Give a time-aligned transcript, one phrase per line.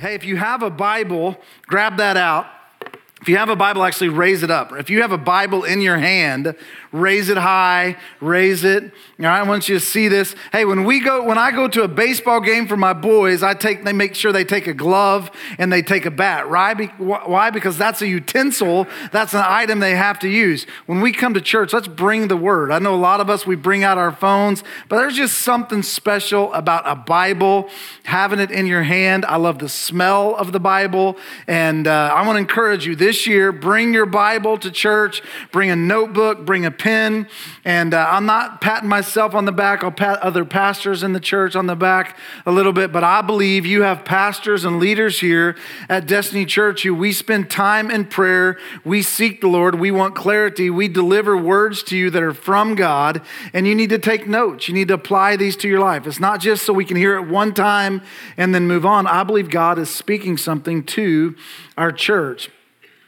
[0.00, 2.46] Hey, if you have a Bible, grab that out.
[3.20, 4.72] If you have a Bible, actually raise it up.
[4.72, 6.56] If you have a Bible in your hand,
[6.92, 8.82] raise it high, raise it.
[8.82, 10.34] All right, I want you to see this.
[10.52, 13.54] Hey, when we go, when I go to a baseball game for my boys, I
[13.54, 16.48] take, they make sure they take a glove and they take a bat.
[16.48, 16.98] Right?
[16.98, 17.50] Why?
[17.50, 18.86] Because that's a utensil.
[19.12, 20.66] That's an item they have to use.
[20.86, 22.70] When we come to church, let's bring the word.
[22.72, 25.82] I know a lot of us, we bring out our phones, but there's just something
[25.82, 27.68] special about a Bible,
[28.04, 29.24] having it in your hand.
[29.24, 31.16] I love the smell of the Bible.
[31.46, 35.70] And uh, I want to encourage you this year, bring your Bible to church, bring
[35.70, 37.28] a notebook, bring a pen.
[37.62, 39.84] And uh, I'm not patting myself on the back.
[39.84, 42.16] I'll pat other pastors in the church on the back
[42.46, 42.90] a little bit.
[42.90, 45.56] But I believe you have pastors and leaders here
[45.90, 48.58] at Destiny Church who we spend time in prayer.
[48.82, 49.74] We seek the Lord.
[49.74, 50.70] We want clarity.
[50.70, 53.20] We deliver words to you that are from God.
[53.52, 54.66] And you need to take notes.
[54.66, 56.06] You need to apply these to your life.
[56.06, 58.00] It's not just so we can hear it one time
[58.38, 59.06] and then move on.
[59.06, 61.36] I believe God is speaking something to
[61.76, 62.48] our church.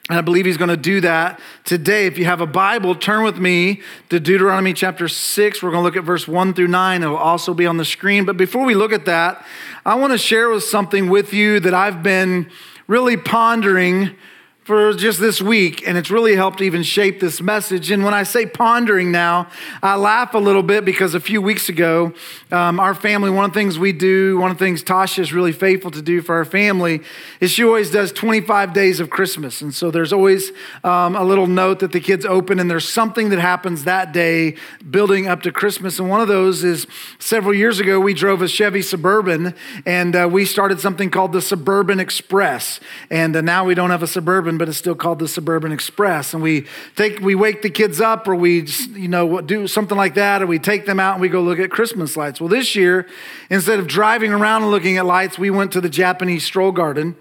[0.08, 2.06] And I believe he's going to do that today.
[2.06, 5.62] If you have a Bible, turn with me to Deuteronomy chapter 6.
[5.62, 7.02] We're going to look at verse 1 through 9.
[7.02, 8.24] It will also be on the screen.
[8.24, 9.46] But before we look at that,
[9.86, 12.50] I want to share with something with you that I've been
[12.88, 14.16] really pondering
[14.64, 17.90] for just this week, and it's really helped even shape this message.
[17.90, 19.48] And when I say pondering now,
[19.82, 22.12] I laugh a little bit because a few weeks ago,
[22.52, 25.32] um, our family, one of the things we do, one of the things Tasha is
[25.32, 27.00] really faithful to do for our family,
[27.40, 29.62] is she always does 25 days of Christmas.
[29.62, 30.52] And so there's always
[30.84, 34.54] um, a little note that the kids open, and there's something that happens that day
[34.88, 35.98] building up to Christmas.
[35.98, 36.86] And one of those is
[37.18, 41.42] several years ago, we drove a Chevy Suburban, and uh, we started something called the
[41.42, 42.78] Suburban Express.
[43.10, 45.72] And uh, now we don't have a Suburban Suburban, but it's still called the Suburban
[45.72, 46.34] Express.
[46.34, 50.14] And we take, we wake the kids up, or we, you know, do something like
[50.14, 52.40] that, or we take them out and we go look at Christmas lights.
[52.40, 53.06] Well, this year,
[53.50, 57.16] instead of driving around and looking at lights, we went to the Japanese stroll garden.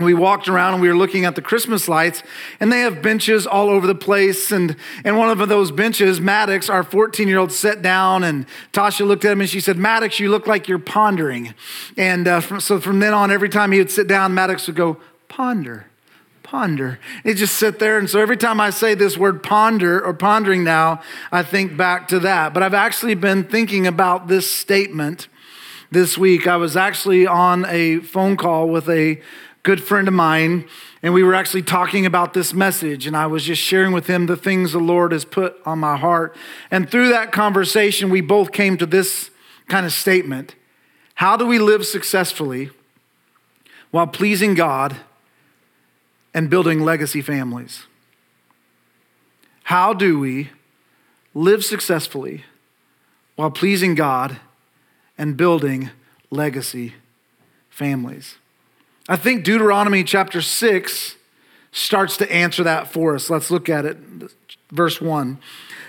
[0.00, 2.22] We walked around and we were looking at the Christmas lights,
[2.60, 4.52] and they have benches all over the place.
[4.52, 9.04] And, and one of those benches, Maddox, our 14 year old, sat down, and Tasha
[9.04, 11.52] looked at him and she said, Maddox, you look like you're pondering.
[11.96, 14.76] And uh, from, so from then on, every time he would sit down, Maddox would
[14.76, 15.88] go, Ponder
[16.42, 16.98] ponder.
[17.24, 17.98] It just sit there.
[17.98, 22.08] And so every time I say this word ponder or pondering now, I think back
[22.08, 22.54] to that.
[22.54, 25.28] But I've actually been thinking about this statement
[25.90, 26.46] this week.
[26.46, 29.20] I was actually on a phone call with a
[29.62, 30.66] good friend of mine,
[31.02, 33.06] and we were actually talking about this message.
[33.06, 35.96] And I was just sharing with him the things the Lord has put on my
[35.96, 36.36] heart.
[36.70, 39.30] And through that conversation, we both came to this
[39.68, 40.54] kind of statement
[41.14, 42.70] How do we live successfully
[43.90, 44.96] while pleasing God?
[46.38, 47.88] And building legacy families.
[49.64, 50.50] How do we
[51.34, 52.44] live successfully
[53.34, 54.38] while pleasing God
[55.18, 55.90] and building
[56.30, 56.94] legacy
[57.68, 58.36] families?
[59.08, 61.16] I think Deuteronomy chapter 6
[61.72, 63.28] starts to answer that for us.
[63.28, 63.98] Let's look at it.
[64.70, 65.40] Verse 1.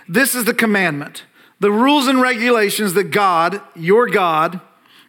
[0.07, 1.25] This is the commandment,
[1.59, 4.61] the rules and regulations that God, your God,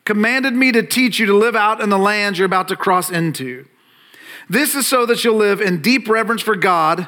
[0.05, 3.11] commanded me to teach you to live out in the land you're about to cross
[3.11, 3.65] into
[4.51, 7.07] this is so that you'll live in deep reverence for God,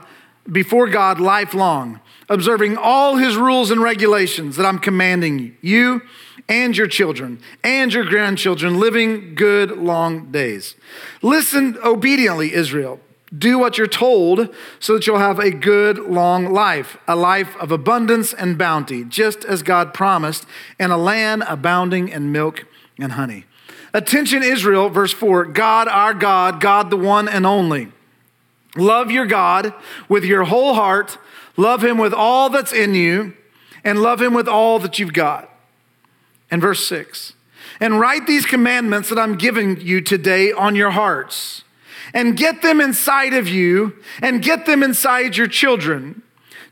[0.51, 6.03] before God, lifelong, observing all his rules and regulations that I'm commanding you
[6.49, 10.77] and your children and your grandchildren, living good long days.
[11.21, 13.01] Listen obediently, Israel.
[13.37, 17.73] Do what you're told so that you'll have a good long life, a life of
[17.73, 20.47] abundance and bounty, just as God promised,
[20.79, 22.67] in a land abounding in milk
[22.99, 23.47] and honey.
[23.95, 27.93] Attention, Israel, verse 4 God, our God, God the one and only.
[28.77, 29.75] Love your God
[30.09, 31.19] with your whole heart,
[31.57, 33.35] love him with all that's in you,
[33.85, 35.51] and love him with all that you've got.
[36.51, 37.35] And verse 6
[37.81, 41.65] And write these commandments that I'm giving you today on your hearts,
[42.15, 46.23] and get them inside of you, and get them inside your children.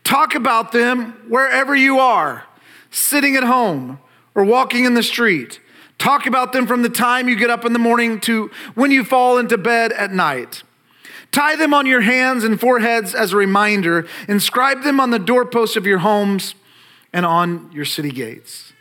[0.05, 2.45] Talk about them wherever you are,
[2.91, 3.99] sitting at home
[4.35, 5.61] or walking in the street
[6.01, 9.05] Talk about them from the time you get up in the morning to when you
[9.05, 10.63] fall into bed at night.
[11.31, 14.09] Tie them on your hands and foreheads as a reminder.
[14.27, 16.55] Inscribe them on the doorposts of your homes
[17.13, 18.73] and on your city gates.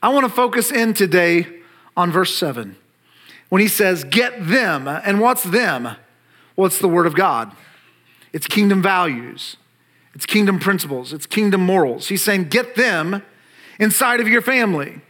[0.00, 1.48] I want to focus in today
[1.96, 2.76] on verse 7
[3.48, 4.86] when he says, Get them.
[4.86, 5.96] And what's them?
[6.54, 7.50] Well, it's the Word of God,
[8.32, 9.56] it's kingdom values,
[10.14, 12.06] it's kingdom principles, it's kingdom morals.
[12.06, 13.24] He's saying, Get them
[13.80, 15.00] inside of your family.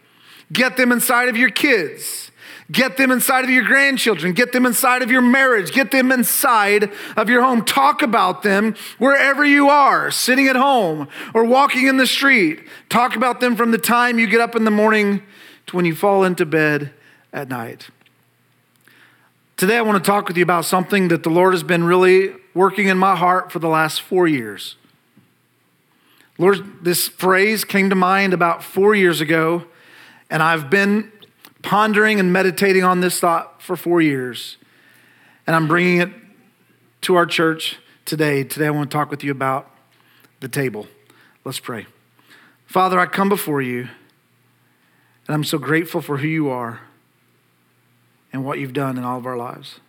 [0.53, 2.31] Get them inside of your kids.
[2.71, 4.33] Get them inside of your grandchildren.
[4.33, 5.73] Get them inside of your marriage.
[5.73, 7.65] Get them inside of your home.
[7.65, 12.61] Talk about them wherever you are, sitting at home or walking in the street.
[12.89, 15.23] Talk about them from the time you get up in the morning
[15.67, 16.93] to when you fall into bed
[17.33, 17.89] at night.
[19.57, 22.35] Today, I want to talk with you about something that the Lord has been really
[22.55, 24.77] working in my heart for the last four years.
[26.39, 29.65] Lord, this phrase came to mind about four years ago,
[30.31, 31.11] and I've been
[31.63, 34.57] pondering and meditating on this thought for four years.
[35.47, 36.11] And I'm bringing it
[37.03, 38.45] to our church today.
[38.45, 39.69] Today, I want to talk with you about
[40.39, 40.87] the table.
[41.45, 41.87] Let's pray.
[42.67, 43.89] Father, I come before you,
[45.27, 46.81] and I'm so grateful for who you are
[48.33, 49.81] and what you've done in all of our lives.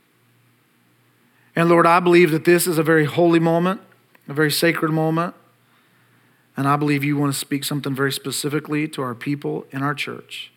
[1.55, 3.81] And Lord, I believe that this is a very holy moment,
[4.27, 5.35] a very sacred moment.
[6.57, 9.93] And I believe you want to speak something very specifically to our people in our
[9.93, 10.51] church.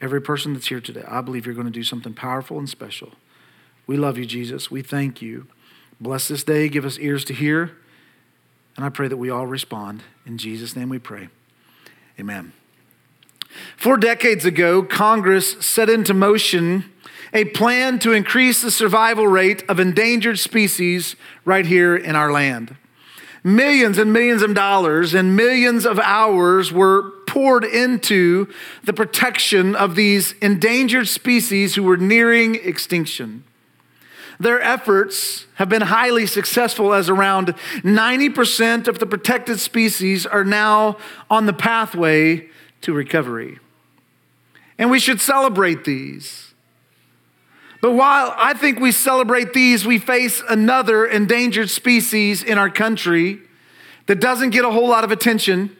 [0.00, 3.12] Every person that's here today, I believe you're going to do something powerful and special.
[3.86, 4.70] We love you, Jesus.
[4.70, 5.46] We thank you.
[6.00, 6.68] Bless this day.
[6.68, 7.76] Give us ears to hear.
[8.76, 10.02] And I pray that we all respond.
[10.24, 11.28] In Jesus' name we pray.
[12.18, 12.52] Amen.
[13.76, 16.90] Four decades ago, Congress set into motion
[17.32, 22.76] a plan to increase the survival rate of endangered species right here in our land.
[23.42, 28.48] Millions and millions of dollars and millions of hours were poured into
[28.84, 33.44] the protection of these endangered species who were nearing extinction.
[34.38, 37.48] Their efforts have been highly successful, as around
[37.82, 40.96] 90% of the protected species are now
[41.28, 42.48] on the pathway
[42.80, 43.58] to recovery.
[44.78, 46.49] And we should celebrate these.
[47.80, 53.40] But while I think we celebrate these, we face another endangered species in our country
[54.06, 55.76] that doesn't get a whole lot of attention,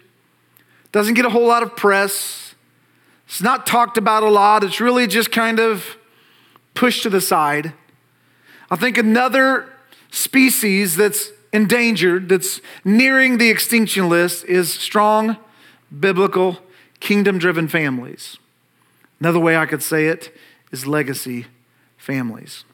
[0.93, 2.55] doesn't get a whole lot of press.
[3.27, 4.65] It's not talked about a lot.
[4.65, 5.97] It's really just kind of
[6.75, 7.75] pushed to the side.
[8.71, 9.71] I think another
[10.11, 15.37] species that's endangered, that's nearing the extinction list, is strong,
[15.99, 16.59] biblical,
[17.01, 18.39] kingdom driven families.
[19.19, 20.35] Another way I could say it
[20.73, 21.47] is legacy
[22.01, 22.65] families.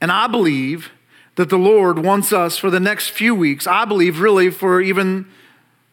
[0.00, 0.90] And I believe
[1.36, 5.26] that the Lord wants us for the next few weeks, I believe really for even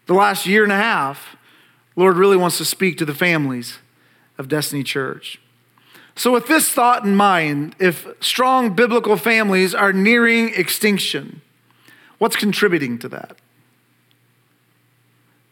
[0.08, 1.36] the last year and a half,
[1.96, 3.80] Lord really wants to speak to the families
[4.38, 5.40] of Destiny Church.
[6.16, 11.42] So, with this thought in mind, if strong biblical families are nearing extinction,
[12.20, 13.38] what's contributing to that?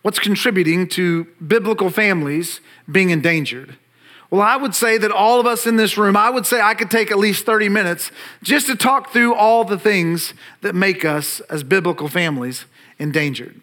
[0.04, 3.78] What's contributing to biblical families being endangered?
[4.34, 6.74] Well, I would say that all of us in this room, I would say I
[6.74, 8.10] could take at least 30 minutes
[8.42, 12.66] just to talk through all the things that make us as biblical families
[12.98, 13.62] endangered.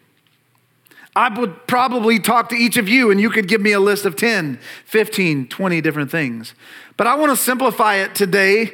[1.17, 4.05] I would probably talk to each of you and you could give me a list
[4.05, 6.55] of 10, 15, 20 different things.
[6.97, 8.71] But I want to simplify it today,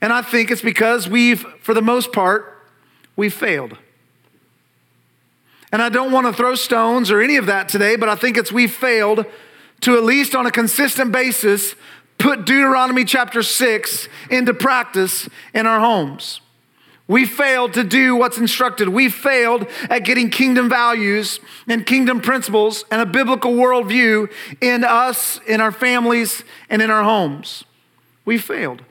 [0.00, 2.68] and I think it's because we've, for the most part,
[3.16, 3.76] we've failed.
[5.72, 8.36] And I don't want to throw stones or any of that today, but I think
[8.36, 9.26] it's we've failed
[9.82, 11.74] to at least on a consistent basis
[12.18, 16.40] put Deuteronomy chapter 6 into practice in our homes.
[17.08, 18.88] We failed to do what's instructed.
[18.88, 25.40] We failed at getting kingdom values and kingdom principles and a biblical worldview in us,
[25.46, 27.64] in our families, and in our homes.
[28.24, 28.82] We failed.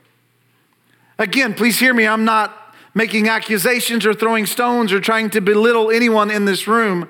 [1.18, 2.06] Again, please hear me.
[2.06, 7.08] I'm not making accusations or throwing stones or trying to belittle anyone in this room.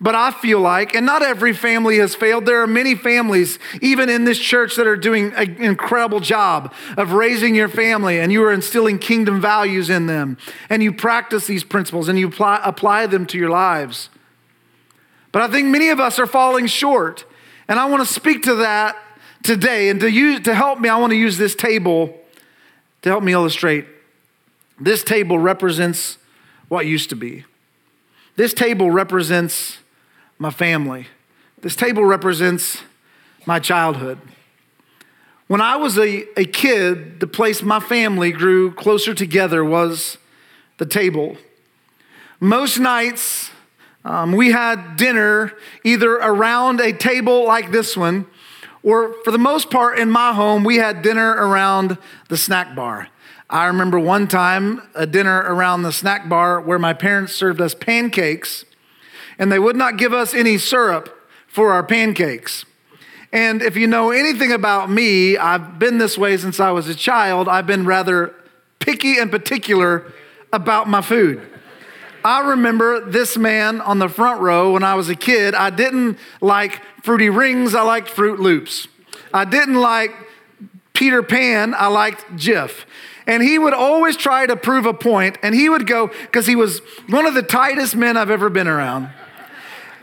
[0.00, 4.08] But I feel like, and not every family has failed, there are many families, even
[4.08, 8.42] in this church, that are doing an incredible job of raising your family and you
[8.44, 10.36] are instilling kingdom values in them.
[10.68, 14.10] And you practice these principles and you apply, apply them to your lives.
[15.32, 17.24] But I think many of us are falling short.
[17.68, 18.96] And I want to speak to that
[19.42, 19.88] today.
[19.88, 22.14] And to, use, to help me, I want to use this table
[23.02, 23.86] to help me illustrate.
[24.78, 26.18] This table represents
[26.68, 27.44] what used to be.
[28.36, 29.78] This table represents
[30.38, 31.06] my family.
[31.60, 32.82] This table represents
[33.46, 34.18] my childhood.
[35.46, 40.18] When I was a, a kid, the place my family grew closer together was
[40.78, 41.36] the table.
[42.40, 43.50] Most nights,
[44.04, 45.52] um, we had dinner
[45.84, 48.26] either around a table like this one,
[48.82, 51.96] or for the most part in my home, we had dinner around
[52.28, 53.08] the snack bar.
[53.48, 57.74] I remember one time a dinner around the snack bar where my parents served us
[57.74, 58.64] pancakes
[59.38, 61.08] and they would not give us any syrup
[61.46, 62.64] for our pancakes.
[63.32, 66.94] And if you know anything about me, I've been this way since I was a
[66.94, 67.48] child.
[67.48, 68.32] I've been rather
[68.78, 70.12] picky and particular
[70.52, 71.42] about my food.
[72.24, 75.54] I remember this man on the front row when I was a kid.
[75.54, 78.88] I didn't like fruity rings, I liked Froot Loops.
[79.32, 80.12] I didn't like
[80.94, 82.84] Peter Pan, I liked Jif.
[83.26, 86.56] And he would always try to prove a point, and he would go, because he
[86.56, 89.10] was one of the tightest men I've ever been around.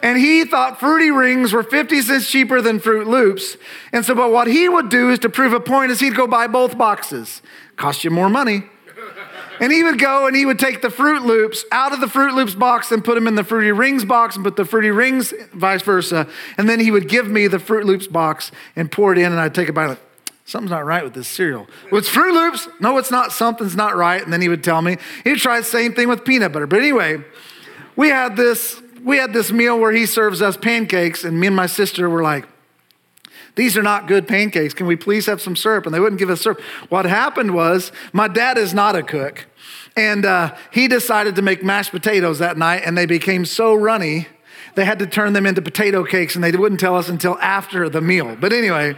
[0.04, 3.58] And he thought fruity rings were 50 cents cheaper than Froot Loops.
[3.94, 6.28] And so, but what he would do is to prove a point is he'd go
[6.28, 7.42] buy both boxes.
[7.76, 8.64] Cost you more money.
[9.60, 12.34] And he would go and he would take the Froot Loops out of the Froot
[12.34, 15.36] Loops box and put them in the Fruity Rings box and put the Fruity Rings
[15.54, 16.28] vice versa.
[16.58, 19.40] And then he would give me the Froot Loops box and pour it in and
[19.40, 20.00] I'd take a bite
[20.46, 21.68] something's not right with this cereal.
[21.92, 22.68] Well, it's Froot Loops.
[22.80, 23.32] No, it's not.
[23.32, 24.22] Something's not right.
[24.22, 24.98] And then he would tell me.
[25.24, 26.68] He'd try the same thing with peanut butter.
[26.68, 27.24] But anyway,
[27.96, 31.56] we had this we had this meal where he serves us pancakes, and me and
[31.56, 32.48] my sister were like,
[33.56, 34.74] these are not good pancakes.
[34.74, 35.86] Can we please have some syrup?
[35.86, 36.62] And they wouldn't give us syrup.
[36.90, 39.46] What happened was, my dad is not a cook,
[39.98, 44.28] and uh, he decided to make mashed potatoes that night, and they became so runny,
[44.76, 47.90] they had to turn them into potato cakes, and they wouldn't tell us until after
[47.90, 48.38] the meal.
[48.40, 48.96] But anyway,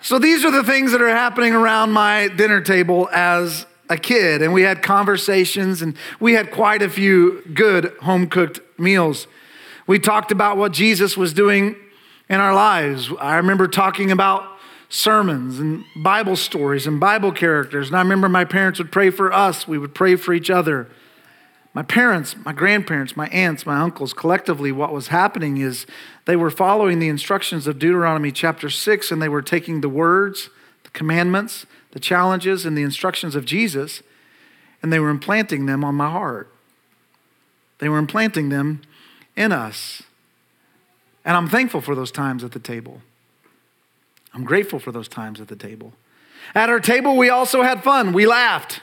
[0.00, 4.40] so these are the things that are happening around my dinner table as a kid,
[4.40, 9.26] and we had conversations, and we had quite a few good home cooked meals.
[9.86, 11.74] We talked about what Jesus was doing
[12.28, 13.10] in our lives.
[13.20, 14.44] I remember talking about
[14.88, 19.32] sermons and Bible stories and Bible characters, and I remember my parents would pray for
[19.32, 20.88] us, we would pray for each other.
[21.74, 25.86] My parents, my grandparents, my aunts, my uncles, collectively, what was happening is
[26.26, 30.50] they were following the instructions of Deuteronomy chapter 6, and they were taking the words,
[30.84, 34.02] the commandments, the challenges and the instructions of Jesus,
[34.82, 36.52] and they were implanting them on my heart.
[37.78, 38.82] They were implanting them
[39.36, 40.02] in us.
[41.24, 43.00] And I'm thankful for those times at the table.
[44.32, 45.92] I'm grateful for those times at the table.
[46.54, 48.12] At our table, we also had fun.
[48.12, 48.80] We laughed.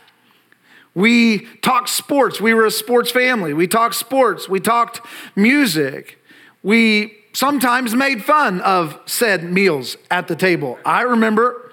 [0.93, 2.41] We talked sports.
[2.41, 3.53] We were a sports family.
[3.53, 4.49] We talked sports.
[4.49, 5.01] We talked
[5.35, 6.19] music.
[6.63, 10.79] We sometimes made fun of said meals at the table.
[10.83, 11.66] I remember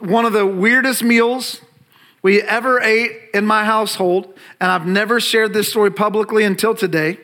[0.00, 1.60] one of the weirdest meals
[2.22, 7.18] we ever ate in my household, and I've never shared this story publicly until today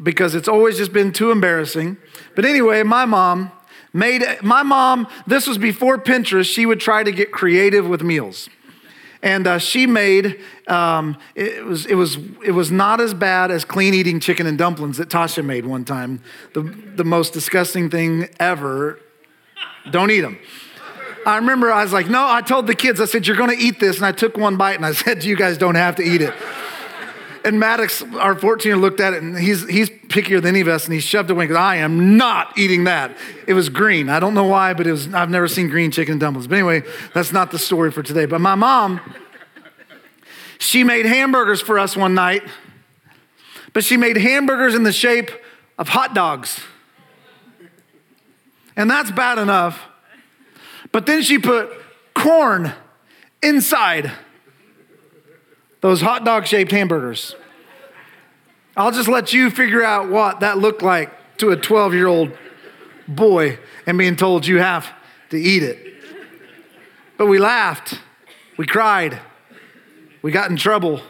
[0.00, 1.96] because it's always just been too embarrassing.
[2.34, 3.50] But anyway, my mom
[3.92, 8.48] made my mom, this was before Pinterest, she would try to get creative with meals.
[9.24, 13.64] And uh, she made um, it was it was it was not as bad as
[13.64, 16.22] clean eating chicken and dumplings that Tasha made one time.
[16.54, 18.98] The the most disgusting thing ever.
[19.90, 20.38] Don't eat them.
[21.26, 23.62] I remember I was like, no, I told the kids, I said, you're going to
[23.62, 23.96] eat this.
[23.96, 26.34] And I took one bite and I said, you guys don't have to eat it.
[27.44, 30.84] And Maddox, our 14 looked at it and he's, he's pickier than any of us
[30.84, 33.16] and he shoved it away because I am not eating that.
[33.48, 34.08] It was green.
[34.08, 36.46] I don't know why, but it was, I've never seen green chicken dumplings.
[36.46, 36.82] But anyway,
[37.14, 38.26] that's not the story for today.
[38.26, 39.00] But my mom,
[40.58, 42.44] she made hamburgers for us one night,
[43.72, 45.30] but she made hamburgers in the shape
[45.78, 46.60] of hot dogs.
[48.76, 49.80] And that's bad enough.
[50.92, 51.70] But then she put
[52.14, 52.72] corn
[53.42, 54.12] inside
[55.80, 57.34] those hot dog shaped hamburgers.
[58.76, 62.30] I'll just let you figure out what that looked like to a 12 year old
[63.08, 64.88] boy and being told you have
[65.30, 65.78] to eat it.
[67.18, 68.00] But we laughed,
[68.56, 69.18] we cried,
[70.22, 71.00] we got in trouble,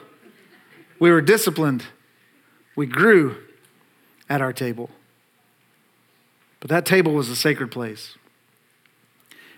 [0.99, 1.85] we were disciplined,
[2.75, 3.37] we grew
[4.29, 4.91] at our table.
[6.61, 8.17] But that table was a sacred place.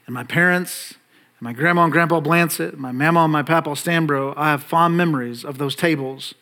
[0.06, 0.94] And my parents,
[1.38, 4.96] and my grandma and grandpa Blancett, my mama and my papa Stambro, I have fond
[4.96, 6.34] memories of those tables.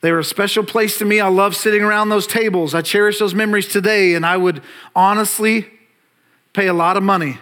[0.00, 1.20] They were a special place to me.
[1.20, 2.74] I love sitting around those tables.
[2.74, 4.62] I cherish those memories today, and I would
[4.94, 5.66] honestly
[6.52, 7.38] pay a lot of money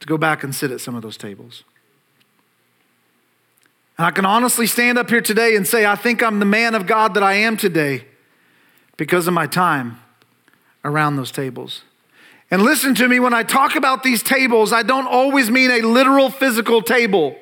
[0.00, 1.64] to go back and sit at some of those tables.
[3.96, 6.74] And I can honestly stand up here today and say, I think I'm the man
[6.74, 8.04] of God that I am today
[8.96, 10.00] because of my time
[10.84, 11.82] around those tables.
[12.50, 15.82] And listen to me, when I talk about these tables, I don't always mean a
[15.82, 17.36] literal physical table.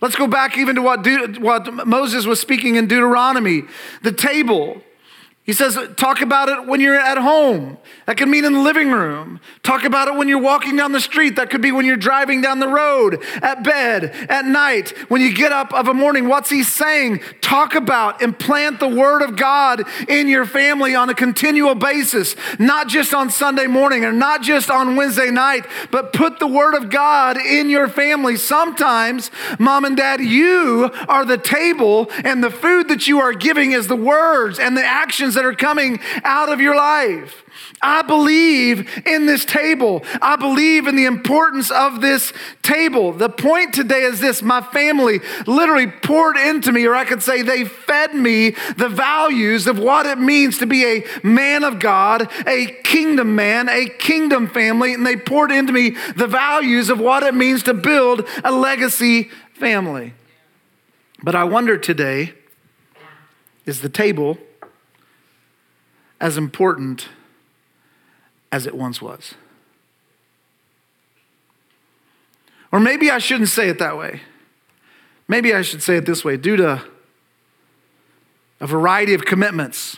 [0.00, 3.62] Let's go back even to what, De- what Moses was speaking in Deuteronomy.
[4.02, 4.82] The table
[5.44, 7.76] he says, talk about it when you're at home.
[8.06, 9.40] That could mean in the living room.
[9.62, 11.36] Talk about it when you're walking down the street.
[11.36, 15.34] That could be when you're driving down the road, at bed, at night, when you
[15.34, 16.28] get up of a morning.
[16.28, 17.20] What's he saying?
[17.40, 22.88] Talk about, implant the word of God in your family on a continual basis, not
[22.88, 26.90] just on Sunday morning and not just on Wednesday night, but put the word of
[26.90, 28.36] God in your family.
[28.36, 33.72] Sometimes, mom and dad, you are the table, and the food that you are giving
[33.72, 37.43] is the words and the actions that are coming out of your life.
[37.86, 40.02] I believe in this table.
[40.22, 43.12] I believe in the importance of this table.
[43.12, 47.42] The point today is this my family literally poured into me, or I could say
[47.42, 52.30] they fed me the values of what it means to be a man of God,
[52.46, 57.22] a kingdom man, a kingdom family, and they poured into me the values of what
[57.22, 60.14] it means to build a legacy family.
[61.22, 62.32] But I wonder today
[63.66, 64.38] is the table
[66.18, 67.08] as important
[68.54, 69.34] as it once was.
[72.70, 74.20] Or maybe I shouldn't say it that way.
[75.26, 76.84] Maybe I should say it this way due to
[78.60, 79.96] a variety of commitments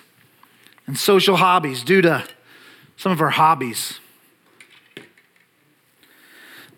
[0.86, 2.26] and social hobbies, due to
[2.96, 4.00] some of our hobbies,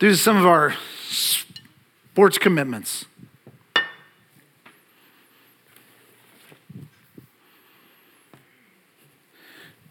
[0.00, 3.04] due to some of our sports commitments.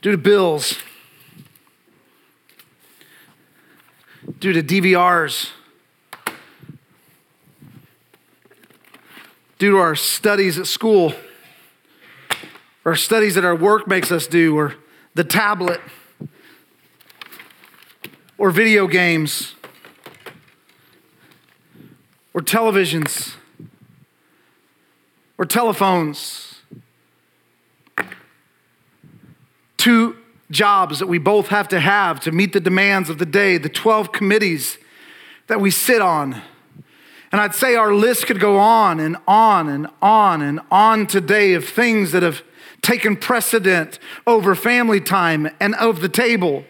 [0.01, 0.77] Due to bills,
[4.39, 5.49] due to DVRs,
[9.57, 11.13] due to our studies at school,
[12.85, 14.75] or studies that our work makes us do, or
[15.15, 15.81] the tablet,
[18.37, 19.55] or video games,
[22.33, 23.33] or televisions,
[25.39, 26.61] or telephones.
[29.77, 30.16] Two
[30.49, 33.69] jobs that we both have to have to meet the demands of the day, the
[33.69, 34.77] 12 committees
[35.47, 36.41] that we sit on
[37.31, 41.53] and I'd say our list could go on and on and on and on today
[41.53, 42.41] of things that have
[42.81, 46.63] taken precedent over family time and of the table.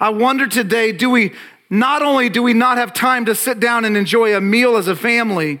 [0.00, 1.32] I wonder today do we
[1.70, 4.86] not only do we not have time to sit down and enjoy a meal as
[4.86, 5.60] a family,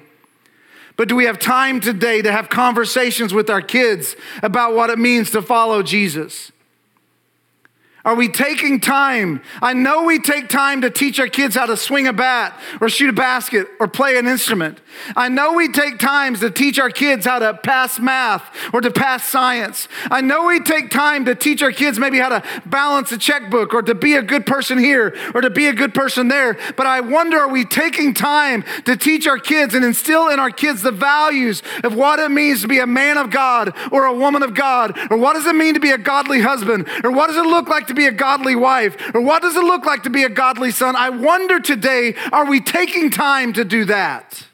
[0.96, 4.98] but do we have time today to have conversations with our kids about what it
[4.98, 6.51] means to follow Jesus?
[8.04, 9.42] Are we taking time?
[9.60, 12.88] I know we take time to teach our kids how to swing a bat or
[12.88, 14.80] shoot a basket or play an instrument.
[15.14, 18.90] I know we take times to teach our kids how to pass math or to
[18.90, 19.86] pass science.
[20.10, 23.72] I know we take time to teach our kids maybe how to balance a checkbook
[23.72, 26.58] or to be a good person here or to be a good person there.
[26.76, 30.50] But I wonder are we taking time to teach our kids and instill in our
[30.50, 34.14] kids the values of what it means to be a man of God or a
[34.14, 37.28] woman of God or what does it mean to be a godly husband or what
[37.28, 38.96] does it look like to be a godly wife?
[39.14, 40.96] Or what does it look like to be a godly son?
[40.96, 44.46] I wonder today, are we taking time to do that?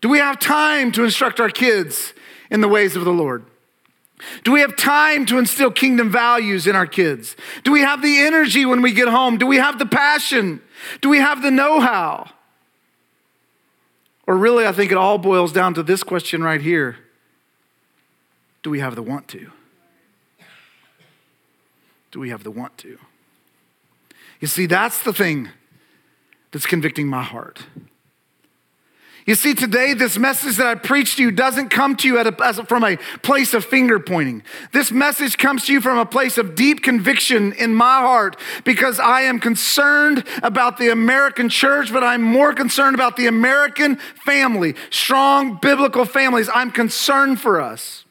[0.00, 2.12] Do we have time to instruct our kids
[2.50, 3.44] in the ways of the Lord?
[4.44, 7.36] Do we have time to instill kingdom values in our kids?
[7.64, 9.36] Do we have the energy when we get home?
[9.36, 10.62] Do we have the passion?
[11.00, 12.30] Do we have the know how?
[14.26, 16.96] Or really, I think it all boils down to this question right here
[18.62, 19.50] Do we have the want to?
[22.16, 22.96] Do we have the want to?
[24.40, 25.50] You see, that's the thing
[26.50, 27.64] that's convicting my heart.
[29.26, 32.32] You see, today, this message that I preach to you doesn't come to you a,
[32.64, 34.42] from a place of finger pointing.
[34.72, 38.98] This message comes to you from a place of deep conviction in my heart because
[38.98, 44.74] I am concerned about the American church, but I'm more concerned about the American family,
[44.88, 46.48] strong biblical families.
[46.54, 48.05] I'm concerned for us.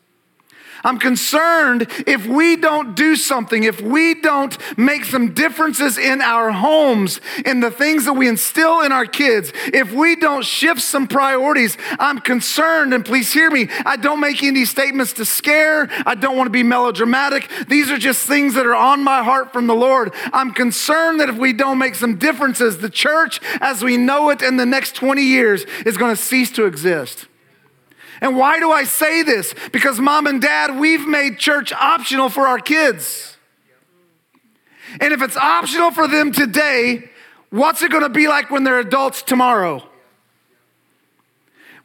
[0.85, 6.51] I'm concerned if we don't do something, if we don't make some differences in our
[6.51, 11.07] homes, in the things that we instill in our kids, if we don't shift some
[11.07, 12.93] priorities, I'm concerned.
[12.93, 16.51] And please hear me, I don't make any statements to scare, I don't want to
[16.51, 17.49] be melodramatic.
[17.67, 20.13] These are just things that are on my heart from the Lord.
[20.31, 24.43] I'm concerned that if we don't make some differences, the church as we know it
[24.43, 27.25] in the next 20 years is going to cease to exist.
[28.21, 29.53] And why do I say this?
[29.71, 33.37] Because mom and dad, we've made church optional for our kids.
[34.99, 37.09] And if it's optional for them today,
[37.49, 39.87] what's it gonna be like when they're adults tomorrow?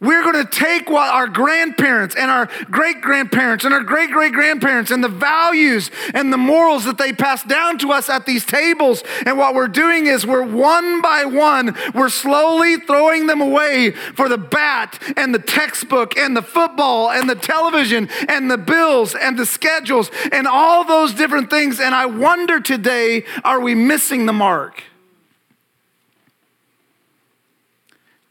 [0.01, 4.33] We're going to take what our grandparents and our great grandparents and our great great
[4.33, 8.47] grandparents and the values and the morals that they passed down to us at these
[8.47, 9.03] tables.
[9.27, 14.31] And what we're doing is we're one by one, we're slowly throwing them away for
[14.31, 19.39] the bat and the textbook and the football and the television and the bills and
[19.39, 21.79] the schedules and all those different things.
[21.79, 24.83] And I wonder today, are we missing the mark?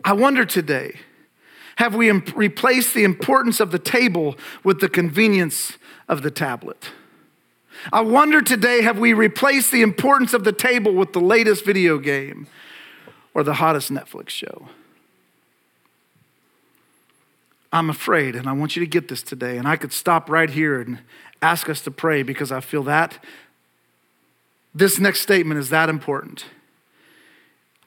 [0.04, 0.96] I wonder today
[1.80, 5.78] have we replaced the importance of the table with the convenience
[6.10, 6.90] of the tablet?
[7.94, 11.98] I wonder today have we replaced the importance of the table with the latest video
[11.98, 12.48] game
[13.34, 14.68] or the hottest Netflix show?
[17.72, 19.58] I'm afraid, and I want you to get this today.
[19.58, 21.00] And I could stop right here and
[21.42, 23.24] ask us to pray because I feel that
[24.76, 26.44] this next statement is that important.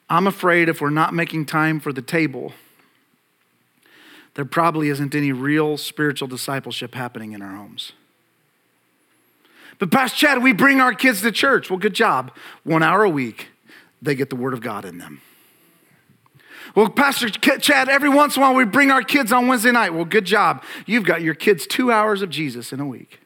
[0.08, 2.54] I'm afraid if we're not making time for the table,
[4.34, 7.92] there probably isn't any real spiritual discipleship happening in our homes.
[9.78, 11.68] But, Pastor Chad, we bring our kids to church.
[11.68, 12.30] Well, good job.
[12.62, 13.48] One hour a week,
[14.00, 15.20] they get the Word of God in them.
[16.74, 19.92] Well, Pastor Chad, every once in a while we bring our kids on Wednesday night.
[19.92, 20.62] Well, good job.
[20.86, 23.21] You've got your kids two hours of Jesus in a week.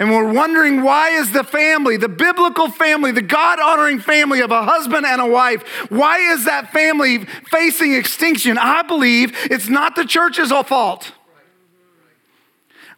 [0.00, 4.50] And we're wondering why is the family, the biblical family, the God honoring family of
[4.50, 8.56] a husband and a wife, why is that family facing extinction?
[8.56, 11.12] I believe it's not the church's fault.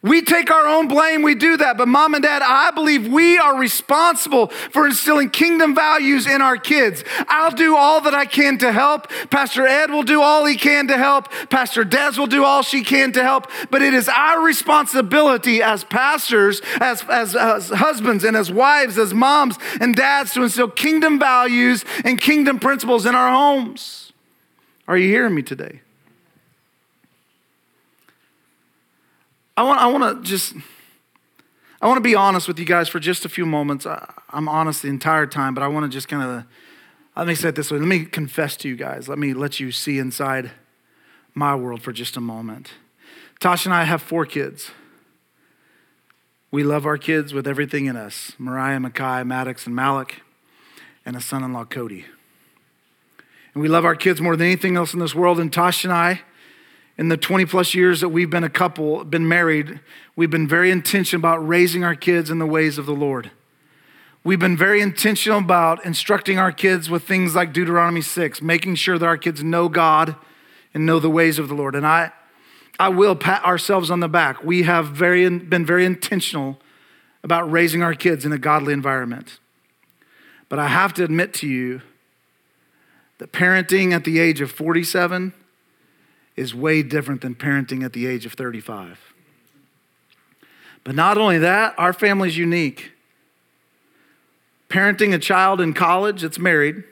[0.02, 1.78] We take our own blame, we do that.
[1.78, 6.56] But mom and dad, I believe we are responsible for instilling kingdom values in our
[6.56, 7.04] kids.
[7.28, 9.08] I'll do all that I can to help.
[9.30, 11.30] Pastor Ed will do all he can to help.
[11.50, 13.46] Pastor Des will do all she can to help.
[13.70, 19.14] But it is our responsibility as pastors, as, as, as husbands, and as wives, as
[19.14, 24.12] moms and dads to instill kingdom values and kingdom principles in our homes.
[24.88, 25.82] Are you hearing me today?
[29.62, 30.54] I want, I want to just,
[31.80, 33.86] I want to be honest with you guys for just a few moments.
[33.86, 36.44] I, am honest the entire time, but I want to just kind of,
[37.16, 37.78] let me say it this way.
[37.78, 39.08] Let me confess to you guys.
[39.08, 40.50] Let me let you see inside
[41.32, 42.72] my world for just a moment.
[43.38, 44.72] Tasha and I have four kids.
[46.50, 50.22] We love our kids with everything in us Mariah, Mackay, Maddox, and Malik,
[51.06, 52.04] and a son in law, Cody.
[53.54, 55.38] And we love our kids more than anything else in this world.
[55.38, 56.22] And Tasha and I,
[56.98, 59.80] in the 20 plus years that we've been a couple, been married,
[60.14, 63.30] we've been very intentional about raising our kids in the ways of the Lord.
[64.24, 68.98] We've been very intentional about instructing our kids with things like Deuteronomy 6, making sure
[68.98, 70.14] that our kids know God
[70.74, 71.74] and know the ways of the Lord.
[71.74, 72.12] And I,
[72.78, 74.44] I will pat ourselves on the back.
[74.44, 76.60] We have very, been very intentional
[77.24, 79.38] about raising our kids in a godly environment.
[80.48, 81.82] But I have to admit to you
[83.18, 85.32] that parenting at the age of 47
[86.36, 88.98] is way different than parenting at the age of 35.
[90.84, 92.92] But not only that, our family's unique.
[94.68, 96.82] Parenting a child in college that's married,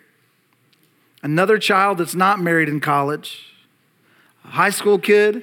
[1.23, 3.55] another child that's not married in college,
[4.45, 5.43] a high school kid,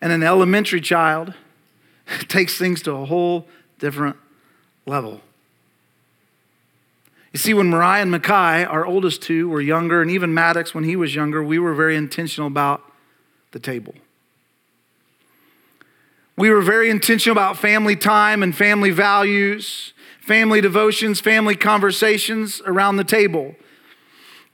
[0.00, 1.34] and an elementary child
[2.28, 4.16] takes things to a whole different
[4.86, 5.20] level.
[7.36, 10.84] You see, when Mariah and Mackay, our oldest two, were younger, and even Maddox, when
[10.84, 12.80] he was younger, we were very intentional about
[13.50, 13.92] the table.
[16.38, 22.96] We were very intentional about family time and family values, family devotions, family conversations around
[22.96, 23.54] the table.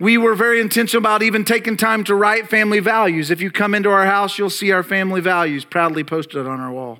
[0.00, 3.30] We were very intentional about even taking time to write family values.
[3.30, 6.72] If you come into our house, you'll see our family values proudly posted on our
[6.72, 6.98] wall.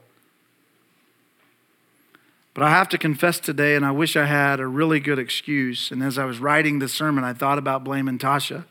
[2.54, 5.90] But I have to confess today, and I wish I had a really good excuse.
[5.90, 8.64] And as I was writing the sermon, I thought about blaming Tasha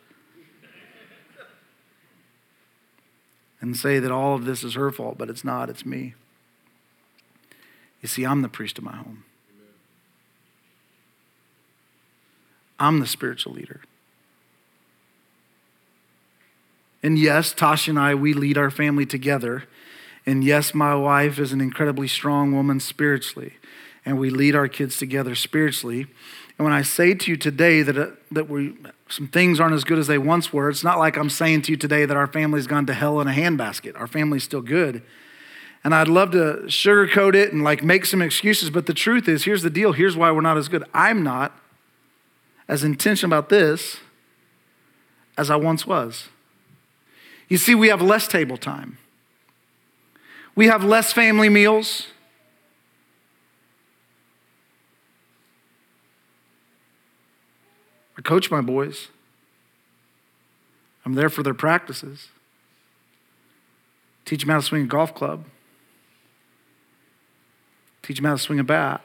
[3.60, 6.14] and say that all of this is her fault, but it's not, it's me.
[8.02, 9.24] You see, I'm the priest of my home,
[12.80, 13.82] I'm the spiritual leader.
[17.04, 19.64] And yes, Tasha and I, we lead our family together.
[20.24, 23.56] And yes, my wife is an incredibly strong woman spiritually
[24.06, 26.08] and we lead our kids together spiritually.
[26.58, 28.76] And when I say to you today that, uh, that we,
[29.10, 31.72] some things aren't as good as they once were, it's not like I'm saying to
[31.72, 34.00] you today that our family's gone to hell in a handbasket.
[34.00, 35.04] Our family's still good.
[35.84, 39.46] And I'd love to sugarcoat it and like make some excuses, but the truth is
[39.46, 40.84] here's the deal here's why we're not as good.
[40.94, 41.58] I'm not
[42.68, 43.98] as intentional about this
[45.38, 46.30] as I once was.
[47.50, 48.98] You see, we have less table time,
[50.56, 52.08] we have less family meals.
[58.22, 59.08] I coach my boys.
[61.04, 62.28] I'm there for their practices.
[64.26, 65.46] Teach them how to swing a golf club.
[68.04, 69.02] Teach them how to swing a bat.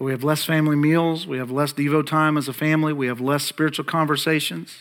[0.00, 1.28] But we have less family meals.
[1.28, 2.92] We have less Devo time as a family.
[2.92, 4.78] We have less spiritual conversations.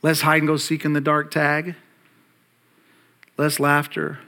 [0.00, 1.74] Less hide and go seek in the dark tag.
[3.36, 4.20] Less laughter.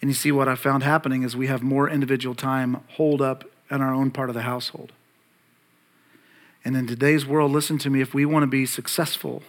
[0.00, 3.44] And you see what I found happening is we have more individual time holed up
[3.70, 4.92] in our own part of the household.
[6.64, 9.42] And in today's world, listen to me, if we want to be successful,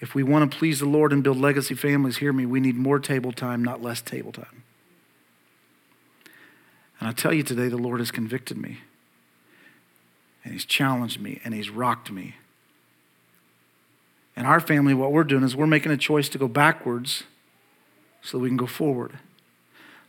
[0.00, 2.76] if we want to please the Lord and build legacy families, hear me, we need
[2.76, 4.62] more table time, not less table time.
[7.00, 8.80] And I tell you today, the Lord has convicted me,
[10.44, 12.36] and He's challenged me, and He's rocked me.
[14.36, 17.24] In our family, what we're doing is we're making a choice to go backwards
[18.20, 19.18] so that we can go forward.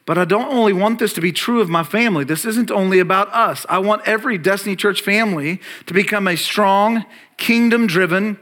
[0.06, 2.24] But I don't only want this to be true of my family.
[2.24, 3.66] This isn't only about us.
[3.68, 7.06] I want every Destiny Church family to become a strong,
[7.38, 8.38] kingdom driven,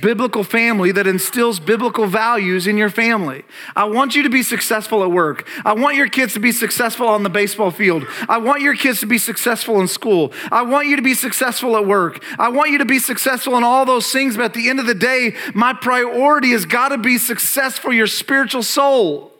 [0.00, 3.42] biblical family that instills biblical values in your family.
[3.74, 5.48] I want you to be successful at work.
[5.64, 8.06] I want your kids to be successful on the baseball field.
[8.28, 10.32] I want your kids to be successful in school.
[10.52, 12.22] I want you to be successful at work.
[12.38, 14.86] I want you to be successful in all those things, but at the end of
[14.86, 19.32] the day, my priority has got to be success for your spiritual soul.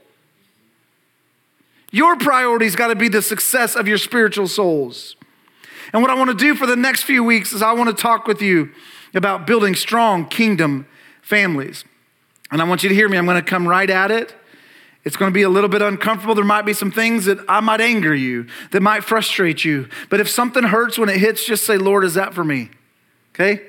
[1.90, 5.16] Your priority's got to be the success of your spiritual souls.
[5.92, 8.02] And what I want to do for the next few weeks is I want to
[8.02, 8.70] talk with you
[9.14, 10.86] about building strong kingdom
[11.22, 11.84] families.
[12.50, 13.16] And I want you to hear me.
[13.16, 14.34] I'm going to come right at it.
[15.04, 16.34] It's going to be a little bit uncomfortable.
[16.34, 19.88] There might be some things that I might anger you, that might frustrate you.
[20.10, 22.70] But if something hurts when it hits, just say, Lord, is that for me?
[23.34, 23.62] Okay?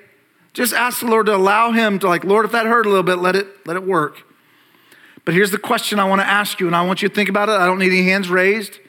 [0.53, 3.03] Just ask the Lord to allow Him to, like, Lord, if that hurt a little
[3.03, 4.23] bit, let it, let it work.
[5.29, 7.29] But here's the question I want to ask you, and I want you to think
[7.29, 7.51] about it.
[7.51, 8.79] I don't need any hands raised.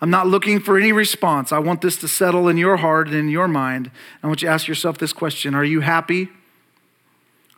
[0.00, 1.52] I'm not looking for any response.
[1.52, 3.90] I want this to settle in your heart and in your mind.
[4.22, 6.30] I want you to ask yourself this question Are you happy?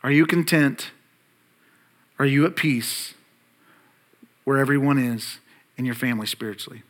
[0.03, 0.91] Are you content?
[2.19, 3.13] Are you at peace
[4.43, 5.39] where everyone is
[5.77, 6.83] in your family spiritually?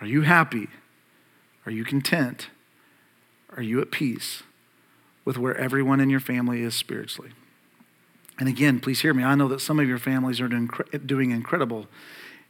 [0.00, 0.66] Are you happy?
[1.64, 2.48] Are you content?
[3.56, 4.42] Are you at peace
[5.28, 7.32] with where everyone in your family is spiritually?
[8.38, 9.22] And again, please hear me.
[9.22, 11.86] I know that some of your families are doing incredible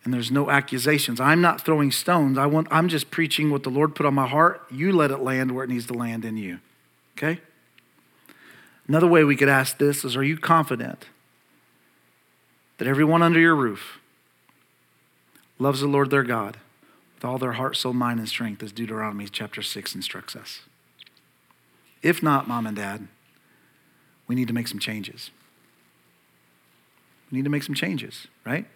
[0.04, 1.18] and there's no accusations.
[1.18, 2.38] I'm not throwing stones.
[2.38, 4.62] I want, I'm just preaching what the Lord put on my heart.
[4.70, 6.60] You let it land where it needs to land in you.
[7.16, 7.40] Okay?
[8.86, 11.06] Another way we could ask this is Are you confident
[12.78, 13.98] that everyone under your roof
[15.58, 16.58] loves the Lord their God
[17.16, 20.60] with all their heart, soul, mind, and strength, as Deuteronomy chapter 6 instructs us?
[22.02, 23.08] If not, mom and dad,
[24.26, 25.30] we need to make some changes.
[27.30, 28.66] We need to make some changes, right?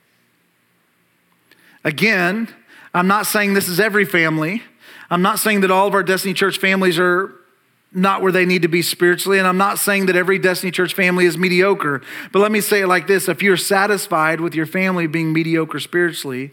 [1.84, 2.48] Again,
[2.94, 4.62] I'm not saying this is every family.
[5.10, 7.34] I'm not saying that all of our Destiny Church families are
[7.94, 9.38] not where they need to be spiritually.
[9.38, 12.02] And I'm not saying that every Destiny Church family is mediocre.
[12.32, 15.80] But let me say it like this if you're satisfied with your family being mediocre
[15.80, 16.52] spiritually,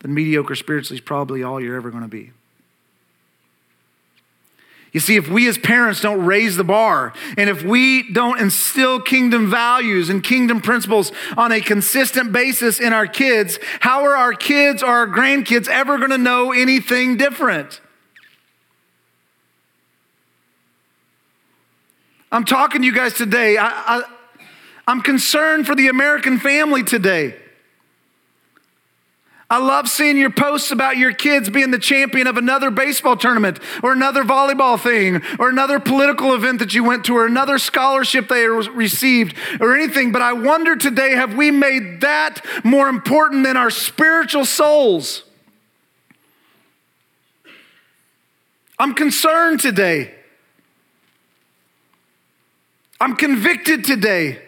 [0.00, 2.32] then mediocre spiritually is probably all you're ever going to be.
[4.94, 9.00] You see, if we as parents don't raise the bar, and if we don't instill
[9.00, 14.32] kingdom values and kingdom principles on a consistent basis in our kids, how are our
[14.32, 17.80] kids or our grandkids ever going to know anything different?
[22.30, 23.56] I'm talking to you guys today.
[23.56, 24.02] I, I,
[24.86, 27.34] I'm concerned for the American family today.
[29.50, 33.60] I love seeing your posts about your kids being the champion of another baseball tournament
[33.82, 38.28] or another volleyball thing or another political event that you went to or another scholarship
[38.28, 40.12] they received or anything.
[40.12, 45.24] But I wonder today have we made that more important than our spiritual souls?
[48.78, 50.14] I'm concerned today.
[53.00, 54.43] I'm convicted today.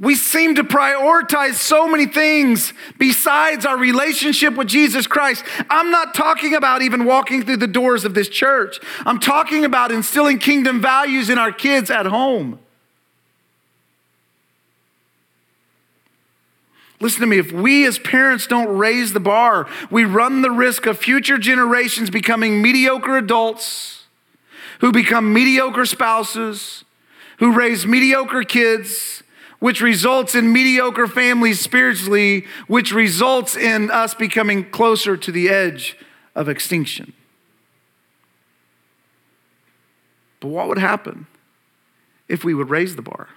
[0.00, 5.44] We seem to prioritize so many things besides our relationship with Jesus Christ.
[5.68, 8.78] I'm not talking about even walking through the doors of this church.
[9.04, 12.60] I'm talking about instilling kingdom values in our kids at home.
[17.00, 20.86] Listen to me, if we as parents don't raise the bar, we run the risk
[20.86, 24.06] of future generations becoming mediocre adults
[24.80, 26.84] who become mediocre spouses,
[27.38, 29.22] who raise mediocre kids
[29.58, 35.96] which results in mediocre families spiritually, which results in us becoming closer to the edge
[36.34, 37.12] of extinction.
[40.40, 41.26] But what would happen
[42.28, 43.28] if we would raise the bar?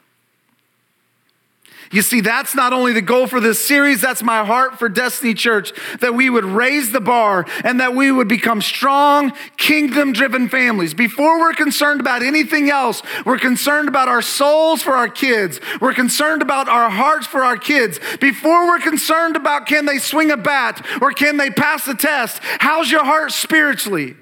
[1.92, 5.34] You see, that's not only the goal for this series, that's my heart for Destiny
[5.34, 10.48] Church that we would raise the bar and that we would become strong, kingdom driven
[10.48, 10.94] families.
[10.94, 15.60] Before we're concerned about anything else, we're concerned about our souls for our kids.
[15.82, 18.00] We're concerned about our hearts for our kids.
[18.22, 22.40] Before we're concerned about can they swing a bat or can they pass the test,
[22.60, 24.16] how's your heart spiritually?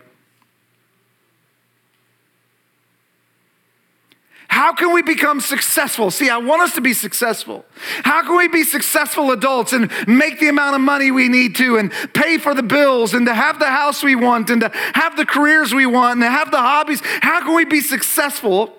[4.50, 6.10] How can we become successful?
[6.10, 7.66] See, I want us to be successful.
[8.04, 11.78] How can we be successful adults and make the amount of money we need to
[11.78, 15.16] and pay for the bills and to have the house we want and to have
[15.16, 17.00] the careers we want and to have the hobbies?
[17.22, 18.76] How can we be successful,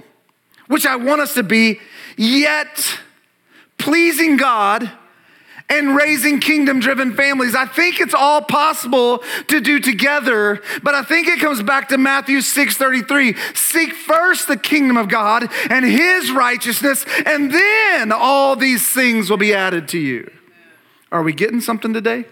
[0.66, 1.78] which I want us to be,
[2.16, 2.98] yet
[3.78, 4.90] pleasing God
[5.70, 7.54] and raising kingdom driven families.
[7.54, 11.98] I think it's all possible to do together, but I think it comes back to
[11.98, 13.36] Matthew 6 33.
[13.54, 19.36] Seek first the kingdom of God and his righteousness, and then all these things will
[19.36, 20.30] be added to you.
[21.12, 22.24] Are we getting something today?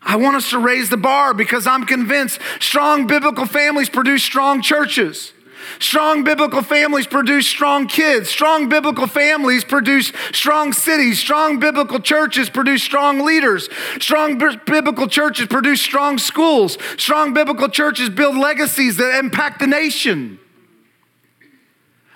[0.00, 4.62] I want us to raise the bar because I'm convinced strong biblical families produce strong
[4.62, 5.32] churches.
[5.78, 8.28] Strong biblical families produce strong kids.
[8.28, 11.18] Strong biblical families produce strong cities.
[11.18, 13.68] Strong biblical churches produce strong leaders.
[14.00, 16.78] Strong b- biblical churches produce strong schools.
[16.96, 20.38] Strong biblical churches build legacies that impact the nation.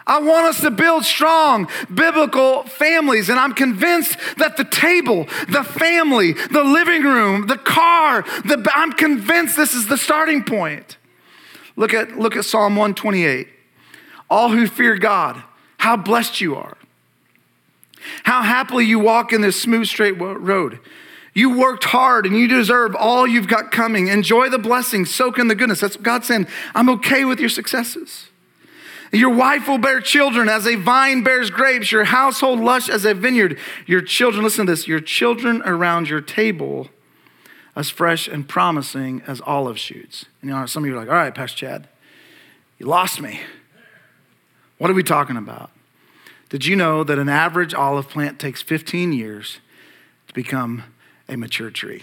[0.06, 3.28] I want us to build strong biblical families.
[3.28, 8.92] And I'm convinced that the table, the family, the living room, the car, the, I'm
[8.92, 10.96] convinced this is the starting point.
[11.76, 13.48] Look at, look at Psalm 128.
[14.28, 15.42] All who fear God,
[15.78, 16.76] how blessed you are.
[18.24, 20.80] How happily you walk in this smooth, straight road.
[21.34, 24.08] You worked hard and you deserve all you've got coming.
[24.08, 25.80] Enjoy the blessings, soak in the goodness.
[25.80, 26.46] That's what God's saying.
[26.74, 28.28] I'm okay with your successes.
[29.12, 33.12] Your wife will bear children as a vine bears grapes, your household lush as a
[33.12, 33.58] vineyard.
[33.86, 36.88] Your children, listen to this, your children around your table
[37.74, 40.26] as fresh and promising as olive shoots.
[40.40, 41.88] And you know, some of you are like, all right, Pastor Chad,
[42.78, 43.40] you lost me.
[44.78, 45.70] What are we talking about?
[46.48, 49.60] Did you know that an average olive plant takes 15 years
[50.28, 50.84] to become
[51.28, 52.02] a mature tree?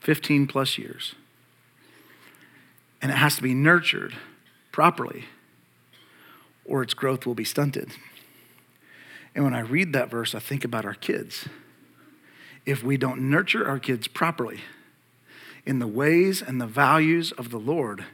[0.00, 1.14] 15 plus years.
[3.02, 4.14] And it has to be nurtured
[4.72, 5.24] properly,
[6.64, 7.90] or its growth will be stunted.
[9.34, 11.48] And when I read that verse, I think about our kids.
[12.70, 14.60] If we don't nurture our kids properly
[15.66, 18.04] in the ways and the values of the Lord,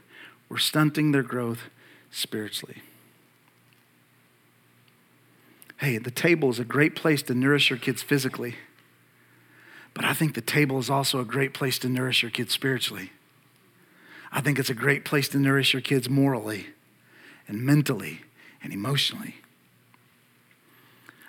[0.49, 1.69] we're stunting their growth
[2.09, 2.81] spiritually.
[5.77, 8.55] Hey, the table is a great place to nourish your kids physically,
[9.93, 13.11] but I think the table is also a great place to nourish your kids spiritually.
[14.31, 16.65] I think it's a great place to nourish your kids morally
[17.47, 18.21] and mentally
[18.63, 19.35] and emotionally.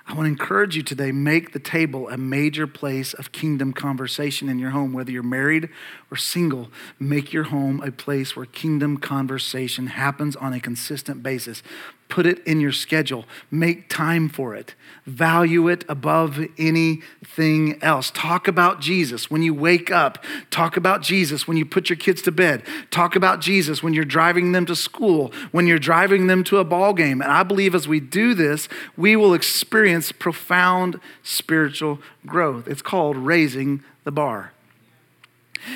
[0.08, 4.48] I want to encourage you today make the table a major place of kingdom conversation
[4.48, 5.68] in your home, whether you're married
[6.10, 6.70] or single.
[6.98, 11.62] Make your home a place where kingdom conversation happens on a consistent basis.
[12.08, 13.26] Put it in your schedule.
[13.50, 14.74] Make time for it.
[15.04, 18.10] Value it above anything else.
[18.10, 20.24] Talk about Jesus when you wake up.
[20.50, 22.62] Talk about Jesus when you put your kids to bed.
[22.90, 26.64] Talk about Jesus when you're driving them to school, when you're driving them to a
[26.64, 27.20] ball game.
[27.20, 32.68] And I believe as we do this, we will experience profound spiritual growth.
[32.68, 34.52] It's called raising the bar.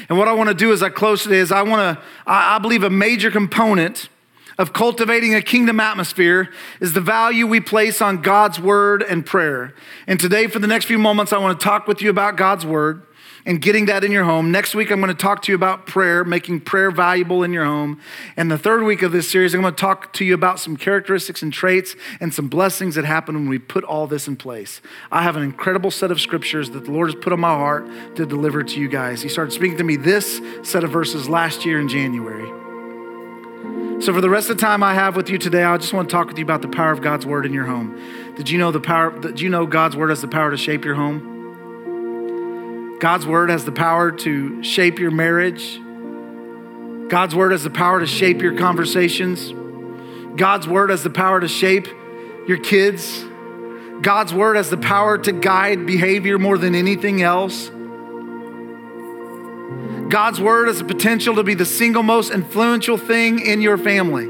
[0.08, 2.58] And what I want to do as I close today is I want to, I
[2.58, 4.08] believe a major component
[4.62, 6.48] of cultivating a kingdom atmosphere
[6.80, 9.74] is the value we place on God's word and prayer.
[10.06, 12.64] And today, for the next few moments, I want to talk with you about God's
[12.64, 13.02] word
[13.44, 14.52] and getting that in your home.
[14.52, 17.64] Next week, I'm going to talk to you about prayer, making prayer valuable in your
[17.64, 18.00] home.
[18.36, 20.76] And the third week of this series, I'm going to talk to you about some
[20.76, 24.80] characteristics and traits and some blessings that happen when we put all this in place.
[25.10, 27.84] I have an incredible set of scriptures that the Lord has put on my heart
[28.14, 29.22] to deliver to you guys.
[29.22, 32.61] He started speaking to me this set of verses last year in January.
[34.02, 36.08] So, for the rest of the time I have with you today, I just want
[36.08, 38.34] to talk with you about the power of God's word in your home.
[38.34, 39.16] Did you know the power?
[39.16, 42.98] Did you know God's word has the power to shape your home?
[42.98, 45.78] God's word has the power to shape your marriage.
[47.10, 49.52] God's word has the power to shape your conversations.
[50.36, 51.86] God's word has the power to shape
[52.48, 53.24] your kids.
[54.00, 57.70] God's word has the power to guide behavior more than anything else.
[60.12, 64.26] God's word has the potential to be the single most influential thing in your family.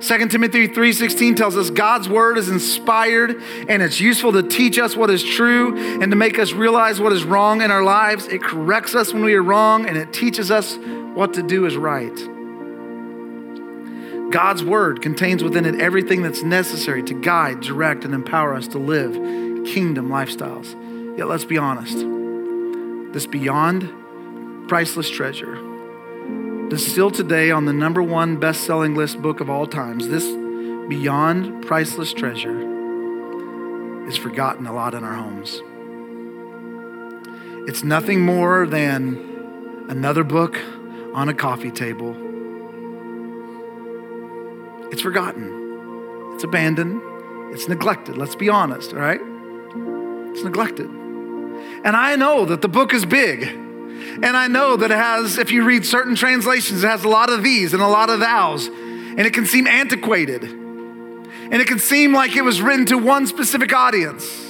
[0.00, 4.96] 2 Timothy 3:16 tells us God's word is inspired and it's useful to teach us
[4.96, 8.26] what is true and to make us realize what is wrong in our lives.
[8.26, 10.76] It corrects us when we are wrong and it teaches us
[11.14, 12.16] what to do is right.
[14.32, 18.78] God's word contains within it everything that's necessary to guide, direct and empower us to
[18.78, 19.12] live
[19.64, 20.74] kingdom lifestyles.
[21.16, 22.04] Yet let's be honest
[23.14, 25.56] this beyond priceless treasure,
[26.76, 30.24] still today on the number one best selling list book of all times, this
[30.88, 32.58] beyond priceless treasure
[34.08, 35.62] is forgotten a lot in our homes.
[37.68, 40.58] It's nothing more than another book
[41.14, 42.16] on a coffee table.
[44.90, 47.00] It's forgotten, it's abandoned,
[47.54, 48.18] it's neglected.
[48.18, 49.20] Let's be honest, all right?
[50.32, 51.03] It's neglected.
[51.84, 53.42] And I know that the book is big.
[53.44, 57.30] And I know that it has, if you read certain translations, it has a lot
[57.30, 58.68] of thees and a lot of thous.
[58.68, 60.44] And it can seem antiquated.
[60.44, 64.43] And it can seem like it was written to one specific audience.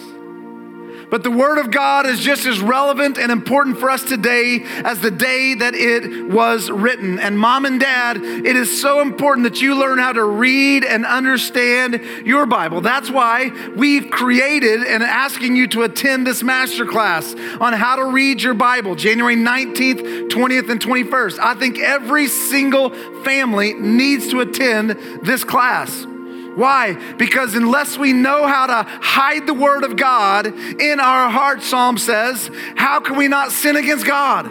[1.11, 5.01] But the Word of God is just as relevant and important for us today as
[5.01, 7.19] the day that it was written.
[7.19, 11.05] And mom and dad, it is so important that you learn how to read and
[11.05, 12.81] understand your Bible.
[12.81, 18.43] That's why we've created and asking you to attend this masterclass on how to read
[18.43, 21.39] your Bible, January 19th, 20th, and 21st.
[21.39, 22.91] I think every single
[23.25, 24.91] family needs to attend
[25.23, 26.07] this class.
[26.55, 26.95] Why?
[27.15, 31.99] Because unless we know how to hide the word of God in our heart, Psalm
[31.99, 34.45] says, how can we not sin against God?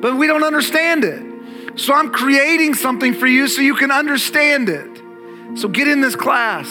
[0.00, 1.78] But we don't understand it.
[1.78, 5.02] So I'm creating something for you so you can understand it.
[5.58, 6.66] So get in this class.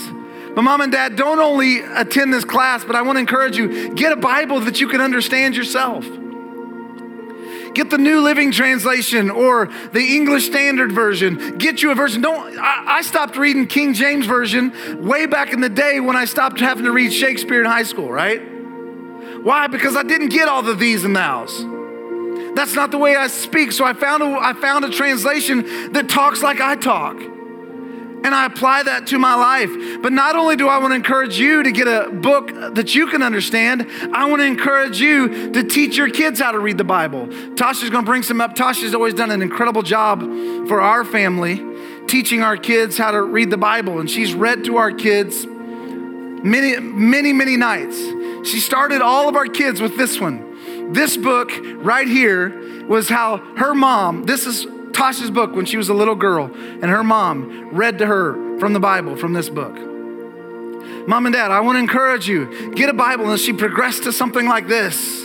[0.55, 3.93] But mom and dad, don't only attend this class, but I want to encourage you
[3.93, 6.05] get a Bible that you can understand yourself.
[7.75, 11.57] Get the New Living Translation or the English Standard Version.
[11.57, 12.21] Get you a version.
[12.21, 12.57] Don't.
[12.57, 16.59] I, I stopped reading King James Version way back in the day when I stopped
[16.59, 18.11] having to read Shakespeare in high school.
[18.11, 18.41] Right?
[19.43, 19.67] Why?
[19.67, 22.55] Because I didn't get all the thees and thous.
[22.55, 23.73] That's not the way I speak.
[23.73, 27.34] So I found a, I found a translation that talks like I talk
[28.23, 30.01] and I apply that to my life.
[30.01, 33.07] But not only do I want to encourage you to get a book that you
[33.07, 36.83] can understand, I want to encourage you to teach your kids how to read the
[36.83, 37.27] Bible.
[37.27, 38.55] Tasha's going to bring some up.
[38.55, 40.21] Tasha's always done an incredible job
[40.67, 41.63] for our family
[42.07, 46.79] teaching our kids how to read the Bible, and she's read to our kids many,
[46.79, 47.97] many, many nights.
[48.47, 50.93] She started all of our kids with this one.
[50.93, 55.89] This book right here was how her mom, this is Tasha's book when she was
[55.89, 59.75] a little girl, and her mom read to her from the Bible, from this book.
[61.07, 64.13] Mom and dad, I want to encourage you get a Bible, and she progressed to
[64.13, 65.23] something like this.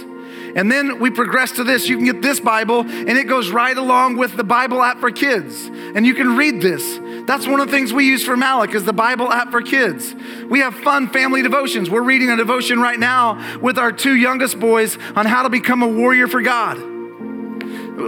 [0.57, 1.89] And then we progress to this.
[1.89, 5.13] You can get this Bible, and it goes right along with the Bible app for
[5.13, 5.67] kids.
[5.67, 6.99] And you can read this.
[7.27, 10.13] That's one of the things we use for Malik is the Bible app for kids.
[10.51, 11.89] We have fun family devotions.
[11.89, 15.85] We're reading a devotion right now with our two youngest boys on how to become
[15.85, 17.00] a warrior for God.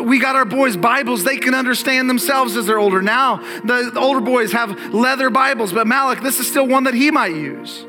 [0.00, 3.02] We got our boys Bibles they can understand themselves as they're older.
[3.02, 7.10] Now, the, older boys have leather Bibles, but Malik, this is still one that he
[7.10, 7.86] might use.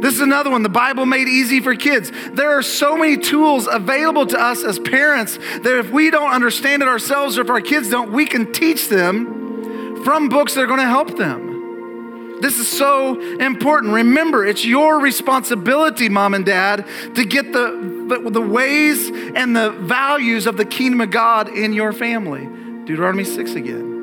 [0.00, 2.12] This is another one, the Bible made easy for kids.
[2.32, 6.82] There are so many tools available to us as parents that if we don't understand
[6.82, 10.66] it ourselves or if our kids don't, we can teach them from books that are
[10.66, 12.40] going to help them.
[12.40, 13.94] This is so important.
[13.94, 19.70] Remember, it's your responsibility, mom and dad, to get the, the, the, ways and the
[19.70, 22.46] values of the kingdom of God in your family.
[22.84, 23.96] Deuteronomy 6 again.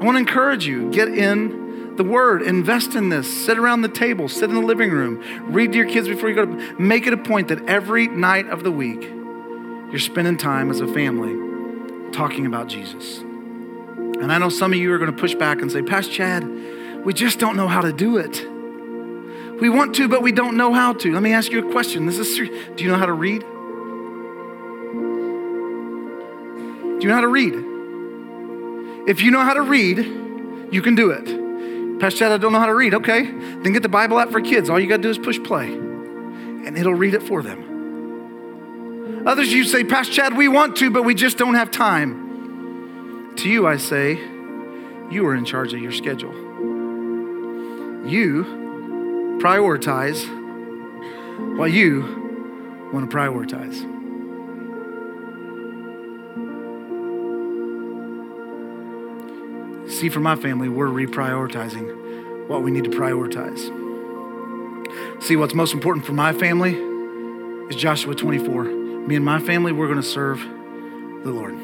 [0.00, 3.88] I want to encourage you get in the word, invest in this, sit around the
[3.88, 5.22] table, sit in the living room,
[5.52, 6.78] read to your kids before you go to bed.
[6.78, 10.86] make it a point that every night of the week you're spending time as a
[10.86, 13.18] family talking about Jesus.
[13.18, 17.04] And I know some of you are going to push back and say, Pastor Chad,
[17.04, 18.46] we just don't know how to do it.
[19.60, 21.12] We want to, but we don't know how to.
[21.12, 22.06] Let me ask you a question.
[22.06, 22.36] This is.
[22.36, 23.40] Do you know how to read?
[26.98, 27.54] Do you know how to read?
[29.08, 29.98] If you know how to read,
[30.72, 32.00] you can do it.
[32.00, 32.92] Pastor Chad, I don't know how to read.
[32.94, 34.68] Okay, then get the Bible app for kids.
[34.68, 39.24] All you got to do is push play, and it'll read it for them.
[39.26, 43.34] Others, you say, Pastor Chad, we want to, but we just don't have time.
[43.36, 44.14] To you, I say,
[45.10, 46.34] you are in charge of your schedule.
[48.06, 48.65] You
[49.38, 50.26] prioritize
[51.56, 53.74] what you want to prioritize.
[59.90, 63.72] See, for my family, we're reprioritizing what we need to prioritize.
[65.22, 66.74] See, what's most important for my family
[67.68, 68.64] is Joshua 24.
[68.64, 71.54] Me and my family, we're going to serve the Lord.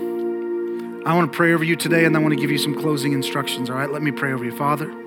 [1.04, 3.12] I want to pray over you today and I want to give you some closing
[3.12, 3.90] instructions, all right?
[3.90, 4.56] Let me pray over you.
[4.56, 5.01] Father,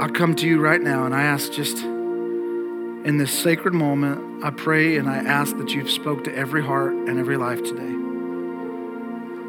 [0.00, 4.50] I come to you right now and I ask just in this sacred moment, I
[4.50, 7.92] pray and I ask that you've spoke to every heart and every life today.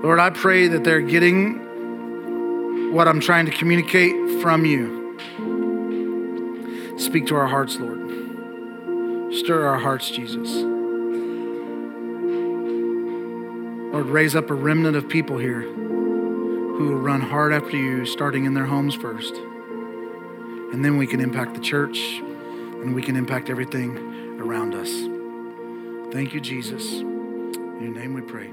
[0.01, 5.17] Lord, I pray that they're getting what I'm trying to communicate from you.
[6.97, 7.99] Speak to our hearts, Lord.
[9.35, 10.49] Stir our hearts, Jesus.
[13.93, 18.45] Lord, raise up a remnant of people here who will run hard after you, starting
[18.45, 19.35] in their homes first.
[20.71, 24.89] And then we can impact the church and we can impact everything around us.
[26.13, 26.99] Thank you, Jesus.
[26.99, 28.51] In your name we pray.